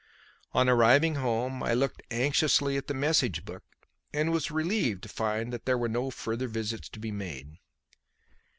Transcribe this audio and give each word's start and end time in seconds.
On 0.53 0.67
arriving 0.67 1.13
home, 1.17 1.61
I 1.61 1.75
looked 1.75 2.01
anxiously 2.09 2.75
at 2.75 2.87
the 2.87 2.93
message 2.95 3.45
book, 3.45 3.61
and 4.11 4.31
was 4.31 4.49
relieved 4.49 5.03
to 5.03 5.09
find 5.09 5.53
that 5.53 5.65
there 5.65 5.77
were 5.77 5.87
no 5.87 6.09
further 6.09 6.47
visits 6.47 6.89
to 6.89 6.99
be 6.99 7.11
made. 7.11 7.59